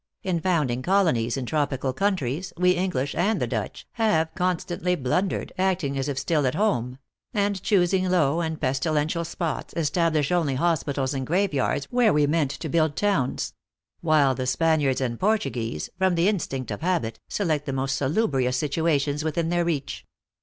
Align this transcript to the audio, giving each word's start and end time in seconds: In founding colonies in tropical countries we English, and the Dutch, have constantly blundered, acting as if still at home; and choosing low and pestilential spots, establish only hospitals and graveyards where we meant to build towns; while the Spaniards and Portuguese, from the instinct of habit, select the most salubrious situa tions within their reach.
In 0.23 0.39
founding 0.41 0.81
colonies 0.81 1.37
in 1.37 1.45
tropical 1.45 1.93
countries 1.93 2.51
we 2.57 2.71
English, 2.71 3.13
and 3.13 3.39
the 3.39 3.45
Dutch, 3.45 3.85
have 3.91 4.33
constantly 4.33 4.95
blundered, 4.95 5.53
acting 5.59 5.95
as 5.95 6.09
if 6.09 6.17
still 6.17 6.47
at 6.47 6.55
home; 6.55 6.97
and 7.35 7.61
choosing 7.61 8.09
low 8.09 8.41
and 8.41 8.59
pestilential 8.59 9.23
spots, 9.23 9.75
establish 9.77 10.31
only 10.31 10.55
hospitals 10.55 11.13
and 11.13 11.27
graveyards 11.27 11.85
where 11.91 12.13
we 12.13 12.25
meant 12.25 12.49
to 12.49 12.67
build 12.67 12.95
towns; 12.95 13.53
while 13.99 14.33
the 14.33 14.47
Spaniards 14.47 15.01
and 15.01 15.19
Portuguese, 15.19 15.91
from 15.99 16.15
the 16.15 16.27
instinct 16.27 16.71
of 16.71 16.81
habit, 16.81 17.19
select 17.29 17.67
the 17.67 17.71
most 17.71 17.95
salubrious 17.95 18.59
situa 18.59 18.99
tions 18.99 19.23
within 19.23 19.49
their 19.49 19.63
reach. 19.65 20.03